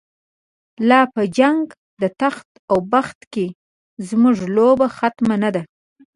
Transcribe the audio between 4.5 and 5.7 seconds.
لوبه ختمه نه ده